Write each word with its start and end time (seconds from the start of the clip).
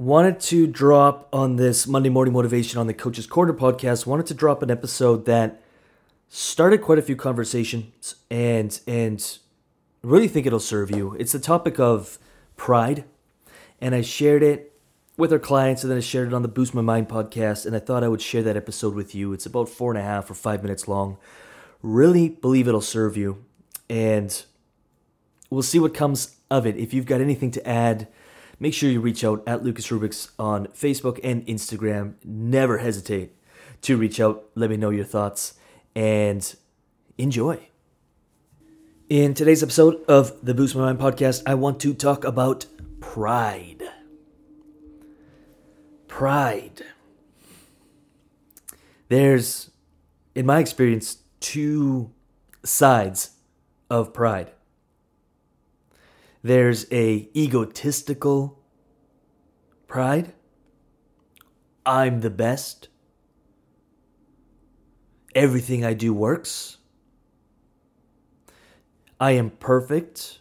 wanted 0.00 0.40
to 0.40 0.66
drop 0.66 1.28
on 1.30 1.56
this 1.56 1.86
Monday 1.86 2.08
morning 2.08 2.32
motivation 2.32 2.80
on 2.80 2.86
the 2.86 2.94
Coach's 2.94 3.26
Corner 3.26 3.52
podcast. 3.52 4.06
Wanted 4.06 4.24
to 4.26 4.34
drop 4.34 4.62
an 4.62 4.70
episode 4.70 5.26
that 5.26 5.62
started 6.30 6.80
quite 6.80 6.98
a 6.98 7.02
few 7.02 7.16
conversations 7.16 8.14
and 8.30 8.80
and 8.86 9.38
really 10.02 10.26
think 10.26 10.46
it'll 10.46 10.58
serve 10.58 10.90
you. 10.90 11.14
It's 11.18 11.32
the 11.32 11.38
topic 11.38 11.78
of 11.78 12.18
pride, 12.56 13.04
and 13.78 13.94
I 13.94 14.00
shared 14.00 14.42
it 14.42 14.72
with 15.18 15.34
our 15.34 15.38
clients, 15.38 15.84
and 15.84 15.90
then 15.90 15.98
I 15.98 16.00
shared 16.00 16.28
it 16.28 16.34
on 16.34 16.40
the 16.40 16.48
Boost 16.48 16.72
My 16.72 16.80
Mind 16.80 17.10
podcast. 17.10 17.66
And 17.66 17.76
I 17.76 17.78
thought 17.78 18.02
I 18.02 18.08
would 18.08 18.22
share 18.22 18.42
that 18.42 18.56
episode 18.56 18.94
with 18.94 19.14
you. 19.14 19.34
It's 19.34 19.44
about 19.44 19.68
four 19.68 19.92
and 19.92 20.00
a 20.00 20.02
half 20.02 20.30
or 20.30 20.34
five 20.34 20.62
minutes 20.62 20.88
long. 20.88 21.18
Really 21.82 22.30
believe 22.30 22.68
it'll 22.68 22.80
serve 22.80 23.18
you, 23.18 23.44
and 23.90 24.44
we'll 25.50 25.62
see 25.62 25.78
what 25.78 25.92
comes 25.92 26.36
of 26.50 26.66
it. 26.66 26.78
If 26.78 26.94
you've 26.94 27.04
got 27.04 27.20
anything 27.20 27.50
to 27.50 27.68
add 27.68 28.08
make 28.60 28.74
sure 28.74 28.90
you 28.90 29.00
reach 29.00 29.24
out 29.24 29.42
at 29.46 29.64
Lucas 29.64 29.88
Rubix 29.88 30.30
on 30.38 30.66
Facebook 30.68 31.18
and 31.24 31.44
Instagram. 31.46 32.14
Never 32.22 32.78
hesitate 32.78 33.34
to 33.82 33.96
reach 33.96 34.20
out. 34.20 34.44
Let 34.54 34.70
me 34.70 34.76
know 34.76 34.90
your 34.90 35.06
thoughts 35.06 35.54
and 35.96 36.54
enjoy. 37.18 37.66
In 39.08 39.34
today's 39.34 39.62
episode 39.62 40.04
of 40.06 40.44
the 40.44 40.54
Boost 40.54 40.76
My 40.76 40.92
Mind 40.92 40.98
podcast, 41.00 41.42
I 41.46 41.54
want 41.54 41.80
to 41.80 41.94
talk 41.94 42.22
about 42.22 42.66
pride. 43.00 43.82
Pride. 46.06 46.82
There's, 49.08 49.70
in 50.34 50.46
my 50.46 50.60
experience, 50.60 51.18
two 51.40 52.12
sides 52.62 53.30
of 53.88 54.12
pride. 54.12 54.52
There's 56.42 56.86
a 56.90 57.28
egotistical 57.36 58.58
pride. 59.86 60.32
I'm 61.84 62.20
the 62.20 62.30
best. 62.30 62.88
Everything 65.34 65.84
I 65.84 65.94
do 65.94 66.14
works. 66.14 66.78
I 69.20 69.32
am 69.32 69.50
perfect. 69.50 70.40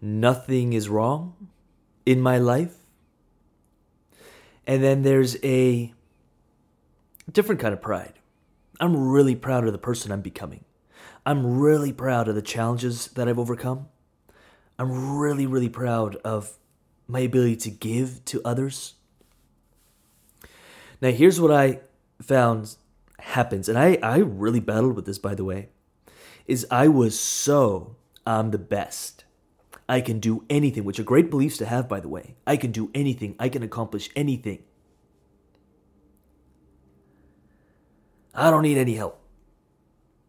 Nothing 0.00 0.72
is 0.72 0.88
wrong 0.88 1.48
in 2.06 2.20
my 2.20 2.38
life. 2.38 2.76
And 4.66 4.82
then 4.82 5.02
there's 5.02 5.36
a 5.44 5.92
different 7.30 7.60
kind 7.60 7.74
of 7.74 7.82
pride. 7.82 8.14
I'm 8.80 8.96
really 8.96 9.36
proud 9.36 9.66
of 9.66 9.72
the 9.72 9.78
person 9.78 10.10
I'm 10.10 10.22
becoming. 10.22 10.64
I'm 11.24 11.58
really 11.58 11.92
proud 11.92 12.28
of 12.28 12.34
the 12.34 12.42
challenges 12.42 13.08
that 13.08 13.28
I've 13.28 13.38
overcome. 13.38 13.88
I'm 14.78 15.18
really, 15.18 15.46
really 15.46 15.68
proud 15.68 16.16
of 16.16 16.58
my 17.08 17.20
ability 17.20 17.56
to 17.56 17.70
give 17.70 18.24
to 18.26 18.42
others. 18.44 18.94
Now, 21.00 21.10
here's 21.10 21.40
what 21.40 21.50
I 21.50 21.80
found 22.20 22.76
happens, 23.20 23.68
and 23.68 23.78
I, 23.78 23.98
I 24.02 24.18
really 24.18 24.60
battled 24.60 24.96
with 24.96 25.06
this, 25.06 25.18
by 25.18 25.34
the 25.34 25.44
way, 25.44 25.68
is 26.46 26.66
I 26.70 26.88
was 26.88 27.18
so 27.18 27.96
I'm 28.26 28.50
the 28.50 28.58
best. 28.58 29.24
I 29.88 30.00
can 30.00 30.18
do 30.18 30.44
anything, 30.50 30.84
which 30.84 30.98
are 30.98 31.04
great 31.04 31.30
beliefs 31.30 31.58
to 31.58 31.66
have, 31.66 31.88
by 31.88 32.00
the 32.00 32.08
way. 32.08 32.34
I 32.46 32.56
can 32.56 32.72
do 32.72 32.90
anything. 32.94 33.36
I 33.38 33.48
can 33.48 33.62
accomplish 33.62 34.10
anything. 34.16 34.64
I 38.34 38.50
don't 38.50 38.62
need 38.62 38.78
any 38.78 38.94
help. 38.94 39.20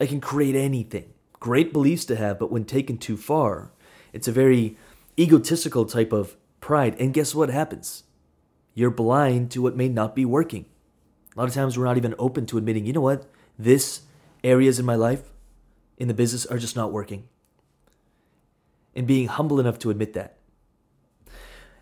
I 0.00 0.06
can 0.06 0.20
create 0.20 0.54
anything. 0.54 1.12
Great 1.40 1.72
beliefs 1.72 2.04
to 2.06 2.16
have, 2.16 2.38
but 2.38 2.52
when 2.52 2.64
taken 2.64 2.98
too 2.98 3.16
far, 3.16 3.72
it's 4.18 4.26
a 4.26 4.32
very 4.32 4.76
egotistical 5.16 5.84
type 5.84 6.12
of 6.12 6.36
pride. 6.60 6.96
And 6.98 7.14
guess 7.14 7.36
what 7.36 7.50
happens? 7.50 8.02
You're 8.74 8.90
blind 8.90 9.52
to 9.52 9.62
what 9.62 9.76
may 9.76 9.88
not 9.88 10.16
be 10.16 10.24
working. 10.24 10.66
A 11.36 11.38
lot 11.38 11.46
of 11.46 11.54
times 11.54 11.78
we're 11.78 11.84
not 11.84 11.96
even 11.96 12.16
open 12.18 12.44
to 12.46 12.58
admitting, 12.58 12.84
you 12.84 12.92
know 12.92 13.00
what? 13.00 13.30
This 13.56 14.02
areas 14.42 14.80
in 14.80 14.84
my 14.84 14.96
life, 14.96 15.22
in 15.98 16.08
the 16.08 16.14
business, 16.14 16.46
are 16.46 16.58
just 16.58 16.74
not 16.74 16.90
working. 16.90 17.28
And 18.92 19.06
being 19.06 19.28
humble 19.28 19.60
enough 19.60 19.78
to 19.80 19.90
admit 19.90 20.14
that. 20.14 20.38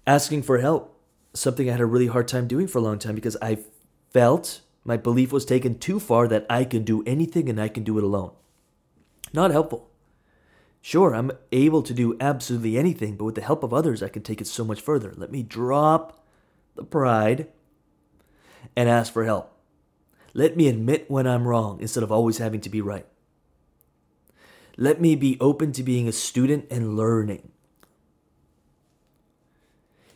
Asking 0.06 0.42
for 0.42 0.58
help, 0.58 1.00
something 1.32 1.70
I 1.70 1.72
had 1.72 1.80
a 1.80 1.86
really 1.86 2.08
hard 2.08 2.28
time 2.28 2.46
doing 2.46 2.66
for 2.66 2.80
a 2.80 2.82
long 2.82 2.98
time 2.98 3.14
because 3.14 3.38
I 3.40 3.60
felt 4.10 4.60
my 4.84 4.98
belief 4.98 5.32
was 5.32 5.46
taken 5.46 5.78
too 5.78 5.98
far 5.98 6.28
that 6.28 6.44
I 6.50 6.64
can 6.64 6.84
do 6.84 7.02
anything 7.06 7.48
and 7.48 7.58
I 7.58 7.68
can 7.68 7.82
do 7.82 7.96
it 7.96 8.04
alone. 8.04 8.32
Not 9.32 9.52
helpful. 9.52 9.88
Sure, 10.86 11.16
I'm 11.16 11.32
able 11.50 11.82
to 11.82 11.92
do 11.92 12.16
absolutely 12.20 12.78
anything, 12.78 13.16
but 13.16 13.24
with 13.24 13.34
the 13.34 13.40
help 13.40 13.64
of 13.64 13.74
others, 13.74 14.04
I 14.04 14.08
can 14.08 14.22
take 14.22 14.40
it 14.40 14.46
so 14.46 14.64
much 14.64 14.80
further. 14.80 15.12
Let 15.16 15.32
me 15.32 15.42
drop 15.42 16.24
the 16.76 16.84
pride 16.84 17.48
and 18.76 18.88
ask 18.88 19.12
for 19.12 19.24
help. 19.24 19.52
Let 20.32 20.56
me 20.56 20.68
admit 20.68 21.10
when 21.10 21.26
I'm 21.26 21.48
wrong 21.48 21.80
instead 21.80 22.04
of 22.04 22.12
always 22.12 22.38
having 22.38 22.60
to 22.60 22.70
be 22.70 22.80
right. 22.80 23.04
Let 24.76 25.00
me 25.00 25.16
be 25.16 25.36
open 25.40 25.72
to 25.72 25.82
being 25.82 26.06
a 26.06 26.12
student 26.12 26.66
and 26.70 26.96
learning. 26.96 27.50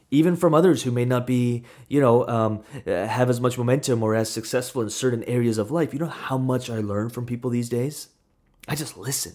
Even 0.09 0.37
from 0.37 0.55
others 0.55 0.85
who 0.85 0.93
may 0.93 1.05
not 1.05 1.27
be, 1.27 1.65
you 1.89 2.01
know, 2.01 2.29
um, 2.29 2.63
have 2.87 3.29
as 3.29 3.41
much 3.41 3.59
momentum 3.59 4.05
or 4.05 4.15
as 4.15 4.31
successful 4.31 4.83
in 4.83 4.91
certain 4.91 5.25
areas 5.25 5.59
of 5.59 5.73
life. 5.73 5.93
You 5.93 5.99
know 5.99 6.07
how 6.07 6.39
much 6.39 6.71
I 6.71 6.79
learn 6.79 7.11
from 7.11 7.27
people 7.27 7.51
these 7.51 7.69
days? 7.69 8.11
I 8.69 8.77
just 8.77 8.97
listen. 8.97 9.35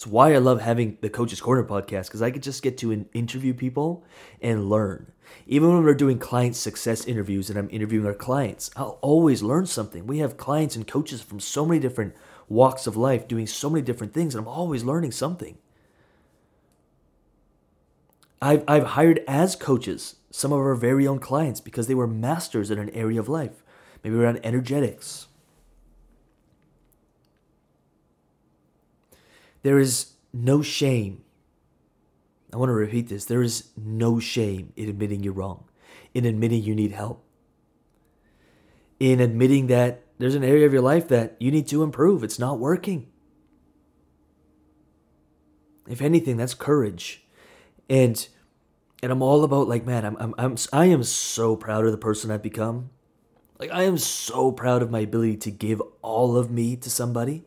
It's 0.00 0.06
why 0.06 0.32
I 0.32 0.38
love 0.38 0.62
having 0.62 0.96
the 1.02 1.10
Coach's 1.10 1.42
Corner 1.42 1.62
podcast 1.62 2.06
because 2.06 2.22
I 2.22 2.30
could 2.30 2.42
just 2.42 2.62
get 2.62 2.78
to 2.78 3.04
interview 3.12 3.52
people 3.52 4.02
and 4.40 4.70
learn. 4.70 5.12
Even 5.46 5.74
when 5.74 5.84
we're 5.84 5.92
doing 5.92 6.18
client 6.18 6.56
success 6.56 7.04
interviews 7.04 7.50
and 7.50 7.58
I'm 7.58 7.68
interviewing 7.70 8.06
our 8.06 8.14
clients, 8.14 8.70
I'll 8.76 8.98
always 9.02 9.42
learn 9.42 9.66
something. 9.66 10.06
We 10.06 10.20
have 10.20 10.38
clients 10.38 10.74
and 10.74 10.86
coaches 10.86 11.20
from 11.20 11.38
so 11.38 11.66
many 11.66 11.80
different 11.80 12.14
walks 12.48 12.86
of 12.86 12.96
life 12.96 13.28
doing 13.28 13.46
so 13.46 13.68
many 13.68 13.82
different 13.82 14.14
things, 14.14 14.34
and 14.34 14.40
I'm 14.40 14.48
always 14.48 14.84
learning 14.84 15.12
something. 15.12 15.58
I've, 18.40 18.64
I've 18.66 18.86
hired 18.96 19.22
as 19.28 19.54
coaches 19.54 20.16
some 20.30 20.50
of 20.50 20.60
our 20.60 20.74
very 20.76 21.06
own 21.06 21.18
clients 21.18 21.60
because 21.60 21.88
they 21.88 21.94
were 21.94 22.06
masters 22.06 22.70
in 22.70 22.78
an 22.78 22.88
area 22.94 23.20
of 23.20 23.28
life, 23.28 23.62
maybe 24.02 24.16
around 24.16 24.40
energetics 24.42 25.26
There 29.62 29.78
is 29.78 30.12
no 30.32 30.62
shame. 30.62 31.22
I 32.52 32.56
want 32.56 32.70
to 32.70 32.74
repeat 32.74 33.08
this. 33.08 33.24
There 33.24 33.42
is 33.42 33.70
no 33.76 34.18
shame 34.18 34.72
in 34.76 34.88
admitting 34.88 35.22
you're 35.22 35.32
wrong, 35.32 35.64
in 36.14 36.24
admitting 36.24 36.62
you 36.62 36.74
need 36.74 36.92
help, 36.92 37.24
in 38.98 39.20
admitting 39.20 39.68
that 39.68 40.02
there's 40.18 40.34
an 40.34 40.44
area 40.44 40.66
of 40.66 40.72
your 40.72 40.82
life 40.82 41.08
that 41.08 41.36
you 41.38 41.50
need 41.50 41.68
to 41.68 41.82
improve. 41.82 42.24
It's 42.24 42.38
not 42.38 42.58
working. 42.58 43.06
If 45.88 46.02
anything, 46.02 46.36
that's 46.36 46.54
courage. 46.54 47.24
And 47.88 48.26
and 49.02 49.10
I'm 49.10 49.22
all 49.22 49.44
about 49.44 49.68
like, 49.68 49.86
man, 49.86 50.04
I'm 50.04 50.16
I'm, 50.18 50.34
I'm 50.38 50.56
I 50.72 50.86
am 50.86 51.02
so 51.02 51.56
proud 51.56 51.84
of 51.84 51.92
the 51.92 51.98
person 51.98 52.30
I've 52.30 52.42
become. 52.42 52.90
Like 53.58 53.70
I 53.72 53.82
am 53.84 53.98
so 53.98 54.52
proud 54.52 54.82
of 54.82 54.90
my 54.90 55.00
ability 55.00 55.36
to 55.38 55.50
give 55.50 55.82
all 56.02 56.36
of 56.36 56.50
me 56.50 56.76
to 56.76 56.90
somebody. 56.90 57.44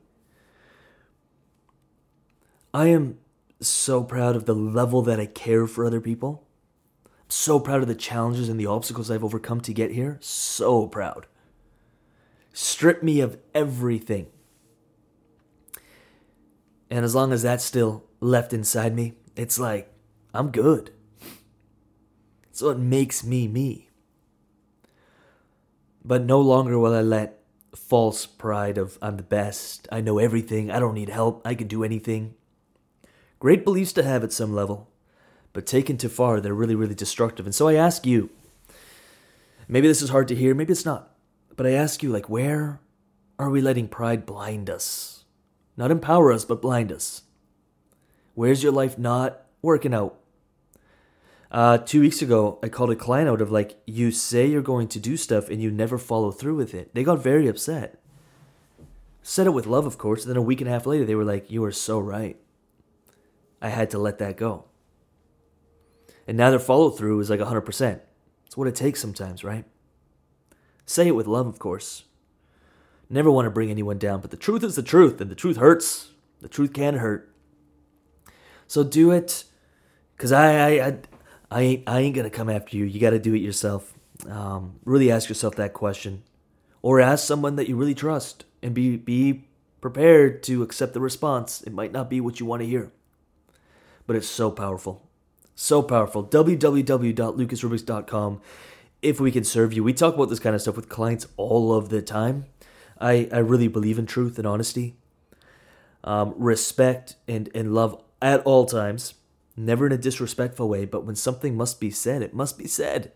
I 2.74 2.88
am 2.88 3.20
so 3.62 4.04
proud 4.04 4.36
of 4.36 4.46
the 4.46 4.56
level 4.56 5.04
that 5.04 5.20
I 5.20 5.28
care 5.28 5.68
for 5.68 5.86
other 5.86 6.02
people. 6.02 6.48
I'm 7.06 7.30
so 7.30 7.60
proud 7.60 7.84
of 7.84 7.88
the 7.88 7.94
challenges 7.94 8.50
and 8.50 8.60
the 8.60 8.66
obstacles 8.66 9.12
I've 9.12 9.24
overcome 9.24 9.62
to 9.62 9.74
get 9.74 9.92
here. 9.92 10.18
So 10.22 10.88
proud. 10.88 11.28
Strip 12.52 13.04
me 13.04 13.22
of 13.22 13.38
everything. 13.54 14.28
And 16.90 17.06
as 17.06 17.14
long 17.14 17.32
as 17.32 17.44
that's 17.44 17.64
still 17.64 18.06
left 18.20 18.54
inside 18.54 18.96
me, 18.96 19.14
it's 19.36 19.60
like, 19.60 19.92
I'm 20.34 20.50
good. 20.50 20.92
It's 22.50 22.62
what 22.62 22.80
makes 22.80 23.24
me 23.24 23.48
me. 23.48 23.90
But 26.04 26.24
no 26.24 26.42
longer 26.42 26.78
will 26.80 26.94
I 26.94 27.02
let 27.02 27.40
false 27.76 28.26
pride 28.26 28.78
of 28.78 28.98
I'm 29.02 29.18
the 29.18 29.24
best, 29.24 29.88
I 29.92 30.02
know 30.02 30.18
everything, 30.18 30.70
I 30.70 30.80
don't 30.80 30.94
need 30.94 31.10
help, 31.10 31.42
I 31.46 31.56
can 31.56 31.68
do 31.68 31.84
anything 31.84 32.36
Great 33.44 33.66
beliefs 33.66 33.92
to 33.92 34.04
have 34.04 34.24
at 34.24 34.32
some 34.32 34.56
level, 34.56 34.90
but 35.52 35.66
taken 35.66 35.98
too 35.98 36.08
far, 36.08 36.40
they're 36.40 36.54
really, 36.54 36.76
really 36.76 36.96
destructive. 36.96 37.46
And 37.46 37.54
so 37.54 37.68
I 37.68 37.74
ask 37.74 38.06
you, 38.06 38.30
maybe 39.68 39.86
this 39.86 40.02
is 40.02 40.12
hard 40.12 40.30
to 40.30 40.36
hear, 40.36 40.56
maybe 40.56 40.72
it's 40.72 40.86
not, 40.86 41.14
but 41.58 41.66
I 41.66 41.72
ask 41.72 42.02
you, 42.02 42.10
like, 42.10 42.30
where 42.30 42.80
are 43.38 43.50
we 43.50 43.60
letting 43.60 43.90
pride 43.90 44.26
blind 44.26 44.70
us? 44.70 45.26
Not 45.76 45.92
empower 45.92 46.32
us, 46.32 46.46
but 46.46 46.62
blind 46.62 46.90
us. 46.90 47.24
Where's 48.34 48.64
your 48.64 48.72
life 48.72 48.98
not 48.98 49.42
working 49.62 49.94
out? 49.94 50.18
Uh, 51.52 51.80
two 51.80 52.00
weeks 52.00 52.22
ago, 52.22 52.60
I 52.64 52.70
called 52.70 52.92
a 52.92 52.96
client 52.96 53.28
out 53.28 53.42
of 53.42 53.52
like, 53.52 53.76
you 53.86 54.12
say 54.12 54.46
you're 54.46 54.62
going 54.62 54.88
to 54.88 55.02
do 55.02 55.18
stuff 55.18 55.50
and 55.50 55.62
you 55.62 55.70
never 55.70 55.98
follow 55.98 56.32
through 56.32 56.56
with 56.56 56.74
it. 56.74 56.96
They 56.96 57.04
got 57.04 57.22
very 57.22 57.50
upset. 57.50 58.00
Said 59.22 59.48
it 59.48 59.54
with 59.54 59.68
love, 59.68 59.86
of 59.86 59.98
course. 59.98 60.24
And 60.24 60.30
then 60.30 60.38
a 60.38 60.42
week 60.42 60.62
and 60.62 60.70
a 60.70 60.72
half 60.72 60.86
later, 60.86 61.04
they 61.04 61.16
were 61.16 61.26
like, 61.26 61.52
you 61.52 61.62
are 61.66 61.74
so 61.74 62.00
right. 62.00 62.38
I 63.64 63.70
had 63.70 63.90
to 63.92 63.98
let 63.98 64.20
that 64.20 64.38
go. 64.38 64.66
And 66.28 66.38
now 66.38 66.52
their 66.52 66.60
follow 66.60 66.90
through 66.90 67.20
is 67.22 67.30
like 67.30 67.40
100%. 67.40 68.00
It's 68.46 68.58
what 68.58 68.68
it 68.68 68.76
takes 68.76 69.00
sometimes, 69.00 69.44
right? 69.44 69.66
Say 70.86 71.08
it 71.08 71.16
with 71.16 71.28
love, 71.28 71.48
of 71.48 71.60
course. 71.60 72.04
Never 73.10 73.32
want 73.32 73.46
to 73.46 73.52
bring 73.52 73.72
anyone 73.72 73.98
down, 73.98 74.22
but 74.22 74.32
the 74.32 74.38
truth 74.38 74.64
is 74.64 74.76
the 74.76 74.84
truth, 74.84 75.22
and 75.22 75.32
the 75.32 75.36
truth 75.36 75.58
hurts. 75.58 76.12
The 76.42 76.48
truth 76.50 76.74
can 76.74 76.96
hurt. 76.96 77.34
So 78.68 78.84
do 78.84 79.12
it, 79.12 79.46
cause 80.18 80.32
I 80.32 80.56
I 80.56 80.88
I, 80.88 80.98
I 81.52 81.62
ain't 81.62 81.84
I 81.88 82.00
ain't 82.00 82.16
gonna 82.16 82.30
come 82.30 82.50
after 82.50 82.76
you. 82.76 82.86
You 82.86 83.00
got 83.00 83.12
to 83.12 83.20
do 83.20 83.34
it 83.34 83.40
yourself. 83.40 83.94
Um, 84.28 84.80
really 84.84 85.12
ask 85.12 85.30
yourself 85.30 85.56
that 85.56 85.74
question, 85.74 86.24
or 86.82 87.00
ask 87.00 87.26
someone 87.26 87.56
that 87.58 87.70
you 87.70 87.76
really 87.76 87.96
trust, 87.96 88.46
and 88.62 88.74
be 88.74 88.98
be 88.98 89.46
prepared 89.80 90.44
to 90.44 90.64
accept 90.64 90.94
the 90.94 91.00
response. 91.00 91.62
It 91.62 91.74
might 91.74 91.92
not 91.92 92.10
be 92.10 92.20
what 92.20 92.40
you 92.40 92.46
want 92.46 92.62
to 92.62 92.68
hear, 92.68 92.92
but 94.06 94.16
it's 94.16 94.28
so 94.28 94.52
powerful, 94.52 95.10
so 95.56 95.82
powerful. 95.82 96.24
www.lucasrubix.com. 96.24 98.42
If 99.02 99.20
we 99.20 99.32
can 99.32 99.44
serve 99.44 99.74
you, 99.74 99.84
we 99.84 99.94
talk 99.94 100.14
about 100.16 100.30
this 100.30 100.40
kind 100.40 100.56
of 100.56 100.62
stuff 100.62 100.76
with 100.76 100.90
clients 100.90 101.28
all 101.36 101.74
of 101.74 101.90
the 101.90 102.02
time. 102.02 102.46
I, 103.00 103.28
I 103.32 103.40
really 103.40 103.68
believe 103.68 104.00
in 104.00 104.06
truth 104.06 104.38
and 104.38 104.48
honesty, 104.48 104.96
um, 106.04 106.34
respect 106.38 107.16
and, 107.28 107.50
and 107.54 107.74
love 107.74 108.02
at 108.22 108.42
all 108.44 108.66
times, 108.66 109.16
never 109.58 109.86
in 109.86 109.92
a 109.92 109.98
disrespectful 109.98 110.70
way, 110.70 110.86
but 110.86 111.06
when 111.06 111.16
something 111.16 111.58
must 111.58 111.82
be 111.82 111.92
said, 111.92 112.22
it 112.22 112.34
must 112.34 112.58
be 112.58 112.68
said. 112.68 113.12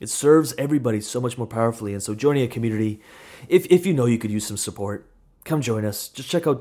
It 0.00 0.08
serves 0.08 0.54
everybody 0.58 1.00
so 1.00 1.20
much 1.20 1.38
more 1.38 1.46
powerfully. 1.46 1.92
And 1.92 2.02
so, 2.02 2.14
joining 2.14 2.42
a 2.42 2.48
community, 2.48 3.00
if, 3.48 3.66
if 3.70 3.86
you 3.86 3.94
know 3.94 4.06
you 4.06 4.18
could 4.18 4.30
use 4.30 4.46
some 4.46 4.58
support, 4.58 5.10
come 5.44 5.62
join 5.62 5.84
us. 5.84 6.08
Just 6.08 6.28
check 6.28 6.46
out 6.46 6.60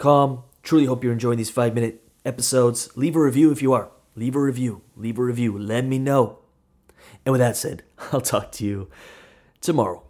www.lucasrubix.com. 0.00 0.42
Truly 0.62 0.84
hope 0.86 1.04
you're 1.04 1.12
enjoying 1.12 1.38
these 1.38 1.50
five 1.50 1.74
minute 1.74 2.02
episodes. 2.24 2.90
Leave 2.96 3.16
a 3.16 3.20
review 3.20 3.50
if 3.50 3.62
you 3.62 3.72
are. 3.72 3.90
Leave 4.16 4.36
a 4.36 4.40
review. 4.40 4.82
Leave 4.96 5.18
a 5.18 5.22
review. 5.22 5.56
Let 5.56 5.84
me 5.84 5.98
know. 5.98 6.38
And 7.24 7.32
with 7.32 7.40
that 7.40 7.56
said, 7.56 7.82
I'll 8.12 8.20
talk 8.20 8.52
to 8.52 8.64
you 8.64 8.88
tomorrow. 9.60 10.02